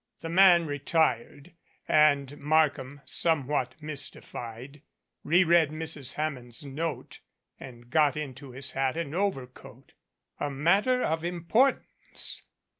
[0.21, 1.53] The man retired,
[1.87, 4.81] and Markham, somewhat mystified,
[5.23, 6.13] reread Mrs.
[6.15, 7.19] Hammond's note
[7.59, 9.93] and got into his hat and overcoat.
[10.39, 12.41] A matter of importance